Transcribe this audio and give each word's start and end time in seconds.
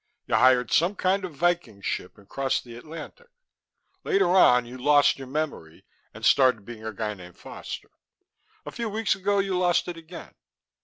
You 0.25 0.33
hired 0.33 0.71
some 0.71 0.95
kind 0.95 1.23
of 1.23 1.35
Viking 1.35 1.79
ship 1.83 2.17
and 2.17 2.27
crossed 2.27 2.63
the 2.63 2.75
Atlantic. 2.75 3.27
Later 4.03 4.29
on, 4.31 4.65
you 4.65 4.75
lost 4.79 5.19
your 5.19 5.27
memory, 5.27 5.85
and 6.11 6.25
started 6.25 6.65
being 6.65 6.83
a 6.83 6.91
guy 6.91 7.13
named 7.13 7.37
Foster. 7.37 7.91
A 8.65 8.71
few 8.71 8.89
weeks 8.89 9.13
ago 9.13 9.37
you 9.37 9.55
lost 9.55 9.87
it 9.87 9.97
again. 9.97 10.33